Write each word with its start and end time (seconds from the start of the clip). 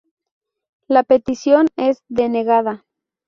La 0.87 1.03
petición 1.03 1.67
es 1.77 2.03
denegada. 2.09 2.87